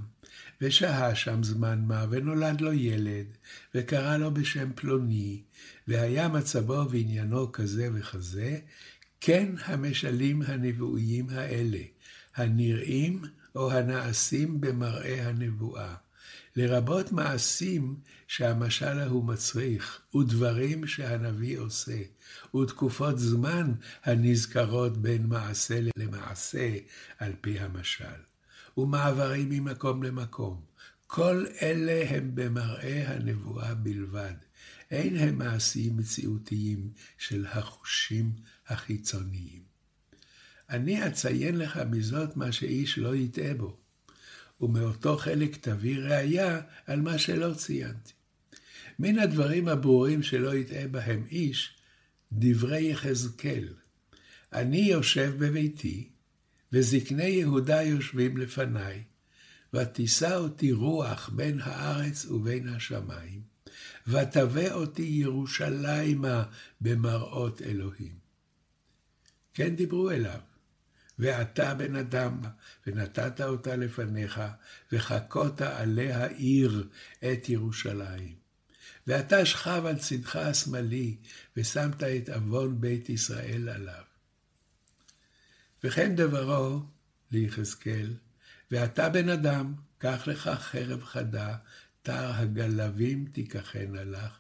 ושהה 0.65 1.15
שם 1.15 1.43
זמן 1.43 1.84
מה, 1.88 2.05
ונולד 2.10 2.62
לו 2.62 2.74
ילד, 2.74 3.25
וקרא 3.75 4.17
לו 4.17 4.34
בשם 4.34 4.72
פלוני, 4.75 5.41
והיה 5.88 6.27
מצבו 6.27 6.89
ועניינו 6.89 7.51
כזה 7.51 7.89
וכזה, 7.93 8.60
כן 9.22 9.50
המשלים 9.65 10.41
הנבואיים 10.41 11.29
האלה, 11.29 11.79
הנראים 12.36 13.22
או 13.55 13.72
הנעשים 13.72 14.62
במראה 14.62 15.27
הנבואה, 15.27 15.96
לרבות 16.55 17.12
מעשים 17.12 17.96
שהמשל 18.27 19.00
ההוא 19.00 19.24
מצריך, 19.24 20.01
ודברים 20.15 20.88
שהנביא 20.88 21.60
עושה, 21.60 22.01
ותקופות 22.55 23.20
זמן 23.20 23.74
הנזכרות 24.03 24.98
בין 24.98 25.25
מעשה 25.25 25.79
למעשה 25.98 26.70
על 27.20 27.32
פי 27.41 27.60
המשל, 27.60 28.33
ומעברים 28.77 29.50
ממקום 29.50 30.03
למקום. 30.03 30.62
כל 31.08 31.46
אלה 31.62 32.10
הם 32.10 32.32
במראה 32.34 33.03
הנבואה 33.08 33.75
בלבד, 33.75 34.34
אין 34.91 35.17
הם 35.17 35.38
מעשים 35.38 35.97
מציאותיים 35.97 36.91
של 37.17 37.45
החושים 37.45 38.32
החיצוניים. 38.67 39.63
אני 40.69 41.08
אציין 41.08 41.58
לך 41.58 41.80
מזאת 41.91 42.38
מה 42.38 42.52
שאיש 42.52 42.97
לא 42.97 43.15
יטעה 43.15 43.54
בו, 43.54 43.78
ומאותו 44.62 45.17
חלק 45.17 45.58
תביא 45.58 46.00
ראיה 46.00 46.62
על 46.86 47.02
מה 47.02 47.17
שלא 47.17 47.54
ציינתי. 47.54 48.12
מן 49.00 49.19
הדברים 49.19 49.67
הברורים 49.67 50.24
שלא 50.24 50.56
יטעה 50.56 50.88
בהם 50.88 51.24
איש, 51.32 51.76
דברי 52.32 52.91
יחזקאל. 52.91 53.74
אני 54.54 54.78
יושב 54.78 55.34
בביתי, 55.38 56.10
וזקני 56.73 57.23
יהודה 57.23 57.81
יושבים 57.81 58.38
לפניי, 58.38 59.03
ותישא 59.73 60.36
אותי 60.36 60.71
רוח 60.71 61.29
בין 61.29 61.59
הארץ 61.62 62.25
ובין 62.25 62.67
השמיים, 62.67 63.41
ותבא 64.07 64.71
אותי 64.71 65.01
ירושלימה 65.01 66.43
במראות 66.81 67.62
אלוהים. 67.62 68.15
כן 69.53 69.75
דיברו 69.75 70.12
אליו, 70.12 70.39
ואתה 71.19 71.73
בן 71.73 71.95
אדם, 71.95 72.41
ונתת 72.88 73.41
אותה 73.41 73.75
לפניך, 73.75 74.41
וחכות 74.91 75.62
עליה 75.62 76.25
עיר 76.27 76.89
את 77.19 77.49
ירושלים. 77.49 78.36
ואתה 79.07 79.45
שכב 79.45 79.83
על 79.86 79.99
צדך 79.99 80.36
השמאלי, 80.36 81.17
ושמת 81.57 82.03
את 82.03 82.29
עוון 82.29 82.81
בית 82.81 83.09
ישראל 83.09 83.69
עליו. 83.69 84.12
וכן 85.84 86.15
דברו 86.15 86.82
ליחזקאל, 87.32 88.13
ואתה 88.72 89.10
בן 89.10 89.30
אדם, 89.30 89.74
קח 89.98 90.28
לך 90.28 90.50
חרב 90.50 91.04
חדה, 91.04 91.56
תר 92.02 92.32
הגלבים 92.34 93.26
תיקחנה 93.32 94.04
לך, 94.04 94.38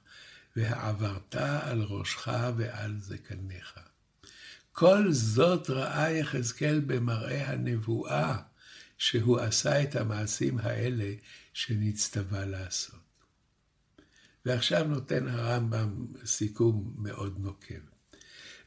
והעברת 0.55 1.35
על 1.35 1.81
ראשך 1.81 2.27
ועל 2.57 2.99
זקניך. 2.99 3.79
כל 4.71 5.11
זאת 5.11 5.69
ראה 5.69 6.11
יחזקאל 6.11 6.79
במראה 6.79 7.49
הנבואה, 7.49 8.37
שהוא 8.97 9.39
עשה 9.39 9.83
את 9.83 9.95
המעשים 9.95 10.57
האלה 10.57 11.13
שנצטווה 11.53 12.45
לעשות. 12.45 12.99
ועכשיו 14.45 14.83
נותן 14.83 15.27
הרמב"ם 15.27 16.05
סיכום 16.25 16.93
מאוד 16.97 17.39
נוקב. 17.39 17.92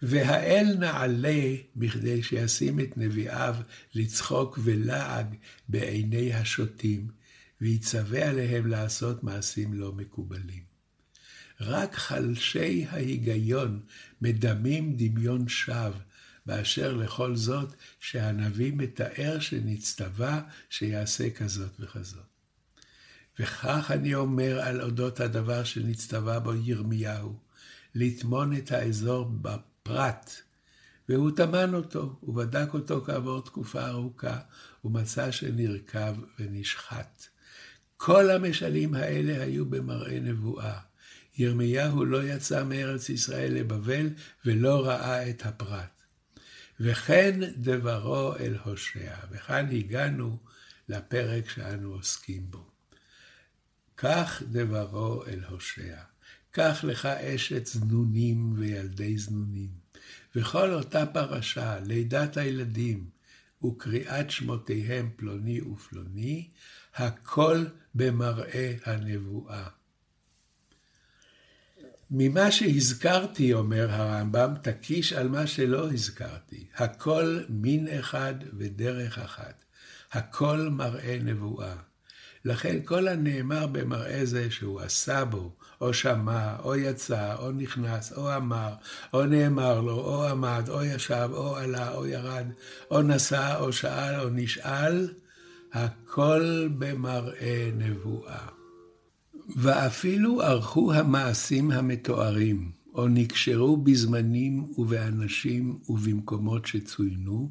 והאל 0.03 0.77
נעלה 0.79 1.55
בכדי 1.77 2.23
שישים 2.23 2.81
את 2.81 2.97
נביאיו 2.97 3.57
לצחוק 3.95 4.59
ולעג 4.63 5.35
בעיני 5.69 6.35
השוטים, 6.35 7.09
ויצווה 7.61 8.29
עליהם 8.29 8.67
לעשות 8.67 9.23
מעשים 9.23 9.75
לא 9.75 9.93
מקובלים. 9.93 10.63
רק 11.61 11.95
חלשי 11.95 12.87
ההיגיון 12.91 13.81
מדמים 14.21 14.97
דמיון 14.97 15.49
שווא, 15.49 15.91
באשר 16.47 16.95
לכל 16.95 17.37
זאת 17.37 17.75
שהנביא 18.01 18.73
מתאר 18.73 19.39
שנצטווה 19.41 20.43
שיעשה 20.71 21.31
כזאת 21.31 21.73
וכזאת. 21.81 22.25
וכך 23.39 23.91
אני 23.95 24.15
אומר 24.15 24.61
על 24.61 24.83
אודות 24.83 25.21
הדבר 25.21 25.65
שנצטווה 25.65 26.41
בו 26.41 26.55
ירמיהו, 26.55 27.39
לטמון 27.95 28.57
את 28.57 28.73
האזור 28.73 29.25
בפרט. 29.87 30.31
והוא 31.09 31.31
טמן 31.37 31.75
אותו, 31.75 32.18
ובדק 32.22 32.75
אותו 32.75 33.05
כעבור 33.07 33.42
תקופה 33.42 33.87
ארוכה, 33.87 34.38
ומצא 34.85 35.31
שנרקב 35.31 36.14
ונשחט. 36.38 37.27
כל 37.96 38.31
המשלים 38.31 38.94
האלה 38.94 39.42
היו 39.42 39.66
במראה 39.66 40.20
נבואה. 40.20 40.79
ירמיהו 41.38 42.05
לא 42.05 42.22
יצא 42.25 42.64
מארץ 42.64 43.09
ישראל 43.09 43.53
לבבל, 43.53 44.09
ולא 44.44 44.87
ראה 44.87 45.31
את 45.31 45.46
הפרט. 45.46 46.03
וכן 46.81 47.40
דברו 47.57 48.37
אל 48.37 48.57
הושע. 48.64 49.14
וכאן 49.31 49.66
הגענו 49.72 50.38
לפרק 50.88 51.51
שאנו 51.51 51.92
עוסקים 51.92 52.51
בו. 52.51 52.70
כך 53.96 54.42
דברו 54.46 55.25
אל 55.27 55.44
הושע. 55.49 55.96
קח 56.57 56.85
לך 56.85 57.07
אשת 57.07 57.66
זנונים 57.66 58.53
וילדי 58.59 59.19
זנונים, 59.19 59.69
וכל 60.37 60.75
אותה 60.75 61.07
פרשה, 61.07 61.81
לידת 61.81 62.37
הילדים, 62.37 63.05
וקריאת 63.64 64.31
שמותיהם 64.31 65.11
פלוני 65.16 65.61
ופלוני, 65.61 66.49
הכל 66.95 67.64
במראה 67.95 68.75
הנבואה. 68.85 69.69
ממה 72.11 72.53
שהזכרתי, 72.53 73.53
אומר 73.53 73.90
הרמב"ם, 73.90 74.55
תקיש 74.62 75.12
על 75.12 75.29
מה 75.29 75.47
שלא 75.47 75.92
הזכרתי. 75.92 76.66
הכל 76.75 77.40
מין 77.49 77.88
אחד 77.88 78.35
ודרך 78.59 79.19
אחת. 79.19 79.64
הכל 80.12 80.69
מראה 80.71 81.19
נבואה. 81.23 81.77
לכן 82.45 82.79
כל 82.85 83.09
הנאמר 83.09 83.66
במראה 83.66 84.25
זה 84.25 84.51
שהוא 84.51 84.81
עשה 84.81 85.25
בו, 85.25 85.57
או 85.81 85.95
שמע, 85.95 86.57
או 86.59 86.77
יצא, 86.77 87.35
או 87.39 87.53
נכנס, 87.53 88.12
או 88.12 88.37
אמר, 88.37 88.73
או 89.15 89.27
נאמר 89.27 89.81
לו, 89.81 89.99
או 89.99 90.29
עמד, 90.29 90.69
או 90.69 90.85
ישב, 90.85 91.29
או 91.33 91.57
עלה, 91.57 91.93
או 91.95 92.07
ירד, 92.07 92.47
או 92.91 93.03
נסע, 93.03 93.59
או 93.59 93.73
שאל, 93.73 94.21
או 94.21 94.29
נשאל, 94.31 95.09
הכל 95.73 96.69
במראה 96.79 97.71
נבואה. 97.77 98.47
ואפילו 99.57 100.43
ערכו 100.43 100.93
המעשים 100.93 101.71
המתוארים, 101.71 102.71
או 102.95 103.09
נקשרו 103.09 103.77
בזמנים 103.77 104.73
ובאנשים 104.79 105.79
ובמקומות 105.89 106.67
שצוינו, 106.67 107.51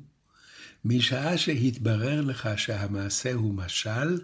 משעה 0.85 1.37
שהתברר 1.37 2.21
לך 2.21 2.49
שהמעשה 2.57 3.33
הוא 3.33 3.53
משל, 3.53 4.19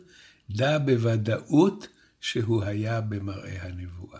דע 0.50 0.78
בוודאות 0.78 1.88
שהוא 2.22 2.64
היה 2.64 3.02
במראה 3.02 3.64
הנבואה. 3.64 4.20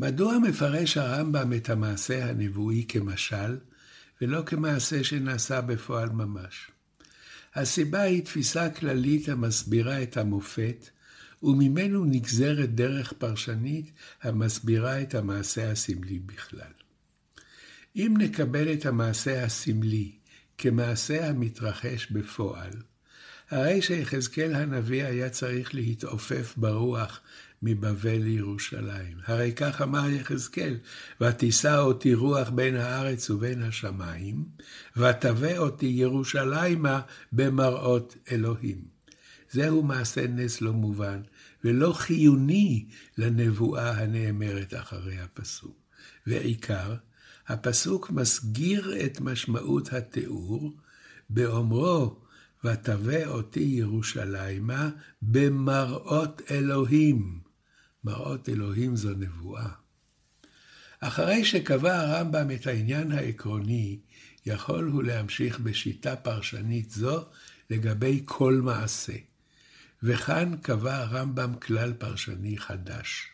מדוע 0.00 0.38
מפרש 0.38 0.96
הרמב"ם 0.96 1.52
את 1.52 1.70
המעשה 1.70 2.30
הנבואי 2.30 2.84
כמשל, 2.88 3.58
ולא 4.20 4.42
כמעשה 4.46 5.04
שנעשה 5.04 5.60
בפועל 5.60 6.08
ממש? 6.08 6.70
הסיבה 7.54 8.00
היא 8.00 8.24
תפיסה 8.24 8.70
כללית 8.70 9.28
המסבירה 9.28 10.02
את 10.02 10.16
המופת, 10.16 10.88
וממנו 11.42 12.04
נגזרת 12.04 12.74
דרך 12.74 13.12
פרשנית 13.12 13.92
המסבירה 14.22 15.02
את 15.02 15.14
המעשה 15.14 15.70
הסמלי 15.70 16.18
בכלל. 16.18 16.72
אם 17.96 18.14
נקבל 18.18 18.72
את 18.72 18.86
המעשה 18.86 19.44
הסמלי 19.44 20.12
כמעשה 20.58 21.28
המתרחש 21.28 22.10
בפועל, 22.10 22.72
הרי 23.52 23.82
שיחזקאל 23.82 24.54
הנביא 24.54 25.04
היה 25.04 25.30
צריך 25.30 25.74
להתעופף 25.74 26.54
ברוח 26.56 27.20
מבבל 27.62 28.16
לירושלים. 28.16 29.16
הרי 29.26 29.52
כך 29.56 29.82
אמר 29.82 30.10
יחזקאל, 30.10 30.76
ותישא 31.20 31.78
אותי 31.78 32.14
רוח 32.14 32.48
בין 32.50 32.76
הארץ 32.76 33.30
ובין 33.30 33.62
השמיים, 33.62 34.44
ותבא 34.96 35.58
אותי 35.58 35.86
ירושלימה 35.86 37.00
במראות 37.32 38.16
אלוהים. 38.30 38.84
זהו 39.50 39.82
מעשה 39.82 40.26
נס 40.26 40.60
לא 40.60 40.72
מובן, 40.72 41.20
ולא 41.64 41.92
חיוני 41.92 42.86
לנבואה 43.18 43.90
הנאמרת 43.90 44.74
אחרי 44.74 45.18
הפסוק. 45.18 45.76
ועיקר, 46.26 46.94
הפסוק 47.48 48.10
מסגיר 48.10 49.04
את 49.04 49.20
משמעות 49.20 49.92
התיאור 49.92 50.72
באומרו, 51.30 52.21
ותבא 52.64 53.26
אותי 53.26 53.60
ירושלימה 53.60 54.90
במראות 55.22 56.42
אלוהים. 56.50 57.40
מראות 58.04 58.48
אלוהים 58.48 58.96
זו 58.96 59.10
נבואה. 59.10 59.68
אחרי 61.00 61.44
שקבע 61.44 62.00
הרמב"ם 62.00 62.50
את 62.50 62.66
העניין 62.66 63.12
העקרוני, 63.12 63.98
יכול 64.46 64.88
הוא 64.88 65.02
להמשיך 65.02 65.60
בשיטה 65.60 66.16
פרשנית 66.16 66.90
זו 66.90 67.24
לגבי 67.70 68.22
כל 68.24 68.54
מעשה. 68.54 69.16
וכאן 70.02 70.56
קבע 70.62 70.96
הרמב"ם 70.96 71.54
כלל 71.54 71.92
פרשני 71.92 72.58
חדש. 72.58 73.28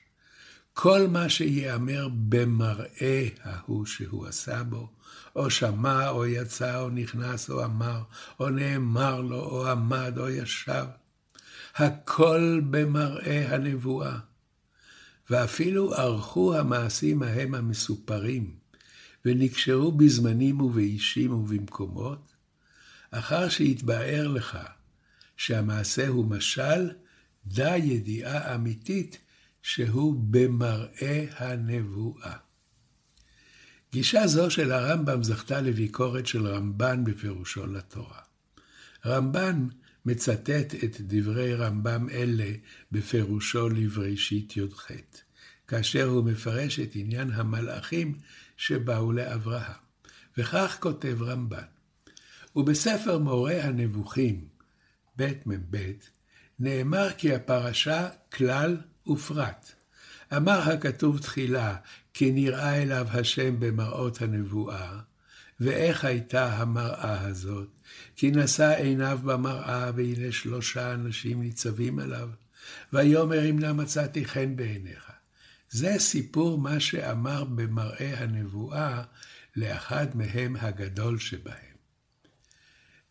כל 0.72 1.06
מה 1.08 1.28
שייאמר 1.28 2.08
במראה 2.28 3.28
ההוא 3.42 3.86
שהוא 3.86 4.26
עשה 4.26 4.62
בו, 4.62 4.90
או 5.36 5.50
שמע, 5.50 6.08
או 6.08 6.26
יצא, 6.26 6.80
או 6.80 6.90
נכנס, 6.90 7.50
או 7.50 7.64
אמר, 7.64 8.02
או 8.40 8.50
נאמר 8.50 9.20
לו, 9.20 9.40
או 9.40 9.68
עמד, 9.68 10.18
או 10.18 10.28
ישב, 10.28 10.84
הכל 11.76 12.60
במראה 12.70 13.54
הנבואה. 13.54 14.18
ואפילו 15.30 15.94
ערכו 15.94 16.56
המעשים 16.56 17.22
ההם 17.22 17.54
המסופרים, 17.54 18.54
ונקשרו 19.24 19.92
בזמנים 19.92 20.60
ובאישים 20.60 21.32
ובמקומות, 21.32 22.32
אחר 23.10 23.48
שהתבאר 23.48 24.28
לך 24.28 24.58
שהמעשה 25.36 26.08
הוא 26.08 26.24
משל, 26.24 26.90
דע 27.46 27.76
ידיעה 27.76 28.54
אמיתית 28.54 29.18
שהוא 29.62 30.14
במראה 30.30 31.24
הנבואה. 31.36 32.47
גישה 33.92 34.26
זו 34.26 34.50
של 34.50 34.72
הרמב"ם 34.72 35.22
זכתה 35.22 35.60
לביקורת 35.60 36.26
של 36.26 36.46
רמב"ן 36.46 37.04
בפירושו 37.04 37.66
לתורה. 37.66 38.20
רמב"ן 39.06 39.68
מצטט 40.04 40.74
את 40.84 40.96
דברי 41.00 41.54
רמב"ם 41.54 42.08
אלה 42.10 42.50
בפירושו 42.92 43.68
לבראשית 43.68 44.56
י"ח, 44.56 44.90
כאשר 45.68 46.04
הוא 46.04 46.24
מפרש 46.24 46.80
את 46.80 46.90
עניין 46.94 47.30
המלאכים 47.30 48.18
שבאו 48.56 49.12
לאברהם. 49.12 49.88
וכך 50.38 50.76
כותב 50.80 51.22
רמב"ן: 51.22 51.64
ובספר 52.56 53.18
מורה 53.18 53.64
הנבוכים, 53.64 54.44
ב' 55.18 55.32
מ"ב, 55.46 55.92
נאמר 56.58 57.08
כי 57.18 57.34
הפרשה 57.34 58.08
כלל 58.32 58.76
ופרט. 59.06 59.72
אמר 60.36 60.72
הכתוב 60.72 61.18
תחילה, 61.18 61.76
כי 62.18 62.32
נראה 62.32 62.82
אליו 62.82 63.06
השם 63.10 63.60
במראות 63.60 64.22
הנבואה. 64.22 64.98
ואיך 65.60 66.04
הייתה 66.04 66.56
המראה 66.56 67.20
הזאת? 67.20 67.68
כי 68.16 68.30
נשא 68.30 68.74
עיניו 68.78 69.18
במראה, 69.24 69.90
והנה 69.96 70.32
שלושה 70.32 70.94
אנשים 70.94 71.42
ניצבים 71.42 71.98
עליו. 71.98 72.28
ויאמר 72.92 73.50
אם 73.50 73.58
נא 73.58 73.72
מצאתי 73.72 74.24
חן 74.24 74.56
בעיניך. 74.56 75.10
זה 75.70 75.94
סיפור 75.98 76.58
מה 76.58 76.80
שאמר 76.80 77.44
במראה 77.44 78.14
הנבואה 78.18 79.02
לאחד 79.56 80.06
מהם 80.14 80.56
הגדול 80.60 81.18
שבהם. 81.18 81.76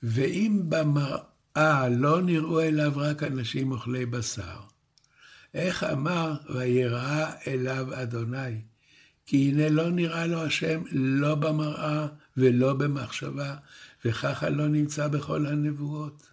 ואם 0.04 0.62
במראה 0.70 1.89
לא 1.89 2.22
נראו 2.22 2.62
אליו 2.62 2.91
רק 2.96 3.24
אנשים 3.24 3.72
אוכלי 3.72 4.06
בשר, 4.06 4.60
איך 5.54 5.84
אמר 5.84 6.36
ויראה 6.56 7.32
אליו 7.48 8.02
אדוני? 8.02 8.62
כי 9.28 9.50
הנה 9.50 9.70
לא 9.70 9.90
נראה 9.90 10.28
לו 10.28 10.44
השם 10.44 10.82
לא 10.92 11.36
במראה 11.36 12.08
ולא 12.38 12.74
במחשבה, 12.74 13.56
וככה 14.06 14.50
לא 14.50 14.68
נמצא 14.68 15.08
בכל 15.08 15.46
הנבואות. 15.46 16.28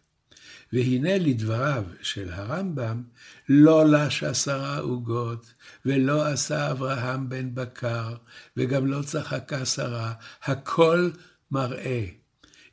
והנה 0.73 1.19
לדבריו 1.19 1.85
של 2.03 2.33
הרמב"ם, 2.33 3.03
לא 3.49 3.85
לש 3.87 4.23
עשרה 4.23 4.79
עוגות, 4.79 5.55
ולא 5.87 6.27
עשה 6.27 6.71
אברהם 6.71 7.29
בן 7.29 7.55
בקר, 7.55 8.15
וגם 8.57 8.87
לא 8.87 9.03
צחקה 9.03 9.67
שרה, 9.67 10.13
הכל 10.43 11.11
מראה. 11.51 12.07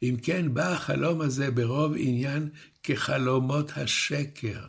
אם 0.04 0.16
כן, 0.24 0.54
בא 0.54 0.74
החלום 0.74 1.22
הזה 1.22 1.52
ברוב 1.52 1.94
עניין 1.98 2.50
כחלומות 2.84 3.72
השקר, 3.76 4.66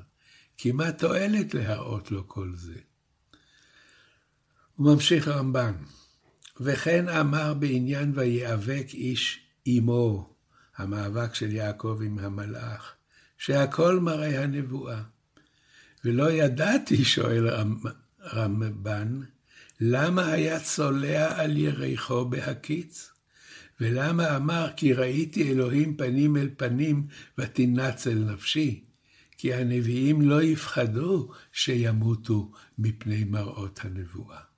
כי 0.56 0.72
מה 0.72 0.92
תועלת 0.92 1.54
להראות 1.54 2.10
לו 2.10 2.28
כל 2.28 2.50
זה? 2.54 2.91
הוא 4.82 4.94
ממשיך 4.94 5.28
הרמב"ן, 5.28 5.72
וכן 6.60 7.08
אמר 7.08 7.54
בעניין 7.54 8.12
ויאבק 8.14 8.86
איש 8.94 9.40
עמו, 9.64 10.34
המאבק 10.76 11.34
של 11.34 11.52
יעקב 11.52 11.98
עם 12.04 12.18
המלאך, 12.18 12.92
שהכל 13.38 14.00
מראה 14.00 14.42
הנבואה. 14.42 15.02
ולא 16.04 16.30
ידעתי, 16.30 17.04
שואל 17.04 17.48
רמב"ן, 18.32 19.20
למה 19.80 20.26
היה 20.26 20.60
צולע 20.60 21.42
על 21.42 21.56
יריחו 21.56 22.24
בהקיץ? 22.24 23.10
ולמה 23.80 24.36
אמר 24.36 24.68
כי 24.76 24.92
ראיתי 24.92 25.52
אלוהים 25.52 25.96
פנים 25.96 26.36
אל 26.36 26.50
פנים 26.56 27.06
ותנצל 27.38 28.14
נפשי? 28.14 28.84
כי 29.38 29.54
הנביאים 29.54 30.22
לא 30.22 30.42
יפחדו 30.42 31.30
שימותו 31.52 32.52
מפני 32.78 33.24
מראות 33.24 33.80
הנבואה. 33.84 34.51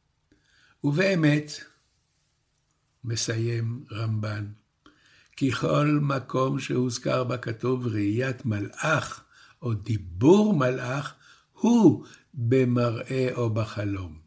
ובאמת, 0.84 1.52
מסיים 3.04 3.84
רמב"ן, 3.92 4.46
כי 5.36 5.52
כל 5.52 5.98
מקום 6.02 6.60
שהוזכר 6.60 7.24
בכתוב 7.24 7.86
ראיית 7.86 8.46
מלאך 8.46 9.24
או 9.62 9.74
דיבור 9.74 10.56
מלאך, 10.56 11.14
הוא 11.52 12.06
במראה 12.34 13.28
או 13.34 13.50
בחלום. 13.50 14.18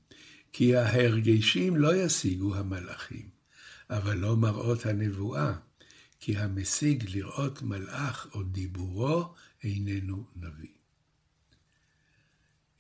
כי 0.54 0.76
ההרגשים 0.76 1.76
לא 1.76 1.96
ישיגו 1.96 2.56
המלאכים, 2.56 3.30
אבל 3.90 4.18
לא 4.18 4.38
מראות 4.38 4.86
הנבואה, 4.86 5.54
כי 6.20 6.38
המשיג 6.38 7.10
לראות 7.16 7.62
מלאך 7.62 8.28
או 8.34 8.44
דיבורו 8.44 9.34
איננו 9.64 10.26
נביא. 10.36 10.74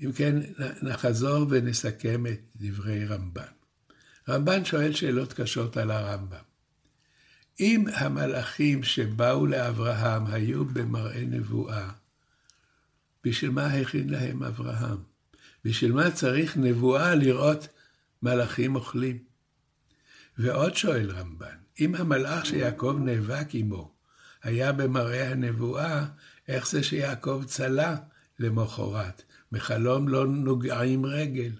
אם 0.01 0.11
כן, 0.11 0.35
נחזור 0.81 1.47
ונסכם 1.49 2.27
את 2.27 2.39
דברי 2.55 3.05
רמב"ן. 3.05 3.56
רמב"ן 4.29 4.65
שואל 4.65 4.93
שאלות 4.93 5.33
קשות 5.33 5.77
על 5.77 5.91
הרמב"ם. 5.91 6.47
אם 7.59 7.85
המלאכים 7.93 8.83
שבאו 8.83 9.45
לאברהם 9.45 10.27
היו 10.27 10.65
במראה 10.65 11.21
נבואה, 11.25 11.89
בשביל 13.23 13.51
מה 13.51 13.65
הכין 13.65 14.09
להם 14.09 14.43
אברהם? 14.43 14.97
בשביל 15.65 15.93
מה 15.93 16.11
צריך 16.11 16.57
נבואה 16.57 17.15
לראות 17.15 17.67
מלאכים 18.21 18.75
אוכלים? 18.75 19.17
ועוד 20.37 20.75
שואל 20.75 21.11
רמב"ן, 21.11 21.57
אם 21.79 21.95
המלאך 21.95 22.45
שיעקב 22.45 22.97
נאבק 22.99 23.47
עמו 23.53 23.91
היה 24.43 24.71
במראה 24.71 25.31
הנבואה, 25.31 26.05
איך 26.47 26.67
זה 26.67 26.83
שיעקב 26.83 27.43
צלה 27.45 27.95
למחרת? 28.39 29.21
מחלום 29.51 30.07
לא 30.07 30.27
נוגעים 30.27 31.05
רגל. 31.05 31.51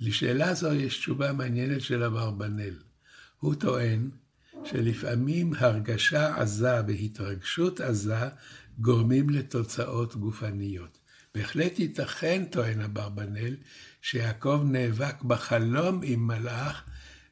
לשאלה 0.00 0.54
זו 0.54 0.72
יש 0.72 0.98
תשובה 0.98 1.32
מעניינת 1.32 1.80
של 1.80 2.02
אברבנאל. 2.02 2.74
הוא 3.40 3.54
טוען 3.54 4.10
שלפעמים 4.64 5.52
הרגשה 5.58 6.40
עזה 6.40 6.80
והתרגשות 6.86 7.80
עזה 7.80 8.28
גורמים 8.78 9.30
לתוצאות 9.30 10.16
גופניות. 10.16 10.98
בהחלט 11.34 11.78
ייתכן, 11.78 12.44
טוען 12.50 12.80
אברבנאל, 12.80 13.56
שיעקב 14.02 14.62
נאבק 14.64 15.22
בחלום 15.22 16.00
עם 16.04 16.26
מלאך, 16.26 16.82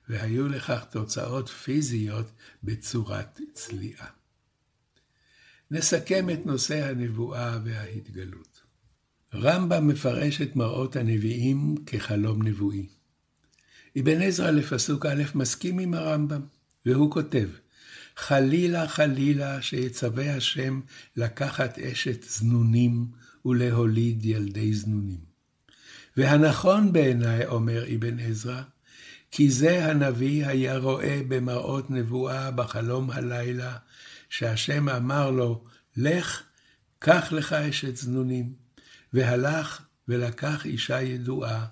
והיו 0.09 0.49
לכך 0.49 0.85
תוצאות 0.91 1.49
פיזיות 1.49 2.31
בצורת 2.63 3.41
צליעה. 3.53 4.07
נסכם 5.71 6.31
את 6.31 6.47
נושא 6.47 6.85
הנבואה 6.85 7.59
וההתגלות. 7.65 8.56
רמב"ם 9.39 9.89
מפרש 9.89 10.43
את 10.43 10.57
מראות 10.57 10.97
הנביאים 10.97 11.75
כחלום 11.87 12.43
נבואי. 12.43 12.87
אבן 14.01 14.23
עזרא 14.23 14.51
לפסוק 14.51 15.07
א' 15.07 15.23
מסכים 15.35 15.79
עם 15.79 15.95
הרמב"ם, 15.95 16.41
והוא 16.87 17.11
כותב, 17.11 17.49
חלילה 18.17 18.89
חלילה 18.89 19.63
שיצווה 19.63 20.37
השם 20.37 20.81
לקחת 21.17 21.79
אשת 21.79 22.23
זנונים 22.29 23.07
ולהוליד 23.45 24.25
ילדי 24.25 24.75
זנונים. 24.75 25.21
והנכון 26.17 26.93
בעיניי, 26.93 27.47
אומר 27.47 27.85
אבן 27.95 28.19
עזרא, 28.19 28.63
כי 29.31 29.51
זה 29.51 29.87
הנביא 29.87 30.47
היה 30.47 30.79
רואה 30.79 31.21
במראות 31.29 31.91
נבואה 31.91 32.51
בחלום 32.51 33.11
הלילה, 33.11 33.77
שהשם 34.29 34.89
אמר 34.89 35.31
לו, 35.31 35.65
לך, 35.97 36.43
קח 36.99 37.33
לך 37.33 37.53
אשת 37.53 37.97
זנונים. 37.97 38.66
והלך 39.13 39.83
ולקח 40.09 40.67
אישה 40.67 41.03
ידועה, 41.03 41.67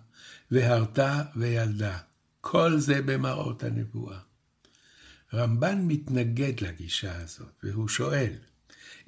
והרתה 0.50 1.22
וילדה. 1.36 1.98
כל 2.40 2.78
זה 2.78 3.02
במראות 3.02 3.62
הנבואה. 3.62 4.18
רמב"ן 5.34 5.84
מתנגד 5.86 6.60
לגישה 6.60 7.22
הזאת, 7.22 7.52
והוא 7.62 7.88
שואל, 7.88 8.32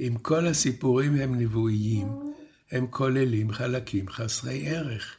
אם 0.00 0.14
כל 0.22 0.46
הסיפורים 0.46 1.16
הם 1.16 1.40
נבואיים, 1.40 2.08
הם 2.70 2.86
כוללים 2.90 3.52
חלקים 3.52 4.08
חסרי 4.08 4.68
ערך. 4.68 5.16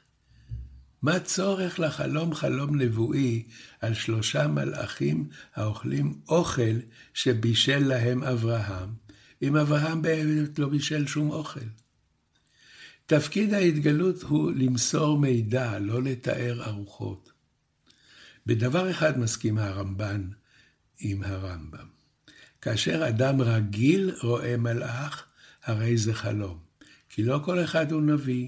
מה 1.02 1.20
צורך 1.20 1.80
לחלום 1.80 2.36
חלום 2.36 2.82
נבואי 2.82 3.44
על 3.82 3.94
שלושה 3.94 4.48
מלאכים 4.48 5.30
האוכלים 5.56 6.20
אוכל 6.30 6.80
שבישל 7.14 7.80
להם 7.88 8.24
אברהם, 8.24 8.90
אם 9.42 9.56
אברהם 9.56 10.02
באמת 10.02 10.60
לא 10.60 10.70
בישל 10.70 11.08
שום 11.08 11.32
אוכל? 11.32 11.60
תפקיד 13.10 13.54
ההתגלות 13.54 14.24
הוא 14.24 14.52
למסור 14.52 15.20
מידע, 15.20 15.80
לא 15.80 16.04
לתאר 16.04 16.64
ארוחות. 16.66 17.32
בדבר 18.46 18.92
אחד 18.92 19.20
מסכים 19.20 19.58
הרמב"ן 19.58 20.30
עם 21.00 21.24
הרמב"ם. 21.24 21.88
כאשר 22.62 23.08
אדם 23.08 23.42
רגיל 23.42 24.12
רואה 24.22 24.58
מלאך, 24.58 25.26
הרי 25.64 25.98
זה 25.98 26.14
חלום. 26.14 26.60
כי 27.10 27.24
לא 27.24 27.40
כל 27.46 27.64
אחד 27.64 27.92
הוא 27.92 28.02
נביא, 28.02 28.48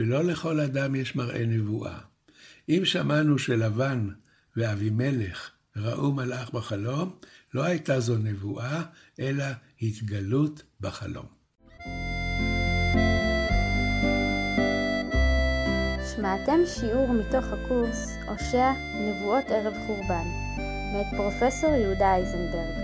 ולא 0.00 0.24
לכל 0.24 0.60
אדם 0.60 0.94
יש 0.94 1.16
מראה 1.16 1.46
נבואה. 1.46 1.98
אם 2.68 2.82
שמענו 2.84 3.38
שלבן 3.38 4.08
ואבימלך 4.56 5.50
ראו 5.76 6.12
מלאך 6.12 6.50
בחלום, 6.50 7.18
לא 7.54 7.64
הייתה 7.64 8.00
זו 8.00 8.18
נבואה, 8.18 8.82
אלא 9.20 9.44
התגלות 9.82 10.62
בחלום. 10.80 11.35
שמעתם 16.16 16.60
שיעור 16.66 17.08
מתוך 17.08 17.44
הקורס 17.52 18.16
הושע 18.28 18.72
נבואות 18.94 19.50
ערב 19.50 19.74
חורבן, 19.86 20.24
מאת 20.92 21.06
פרופסור 21.16 21.70
יהודה 21.70 22.14
אייזנברג. 22.14 22.74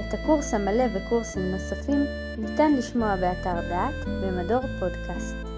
את 0.00 0.14
הקורס 0.14 0.54
המלא 0.54 0.84
וקורסים 0.94 1.42
נוספים 1.50 2.04
ניתן 2.38 2.72
לשמוע 2.72 3.16
באתר 3.16 3.68
דעת 3.68 4.04
במדור 4.06 4.60
פודקאסט. 4.80 5.55